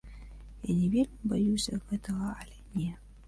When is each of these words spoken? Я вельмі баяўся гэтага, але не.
Я 0.69 0.77
вельмі 0.95 1.21
баяўся 1.33 1.79
гэтага, 1.91 2.33
але 2.41 2.57
не. 2.81 2.89